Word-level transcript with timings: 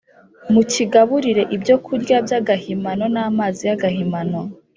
mukigaburire 0.51 1.43
ibyokurya 1.55 2.15
by’agahimano 2.25 3.05
n’amazi 3.13 3.61
y’agahimano 3.69 4.39